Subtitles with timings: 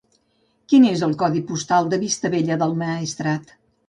[0.71, 3.55] Quin és el codi postal de Vistabella del Maestrat?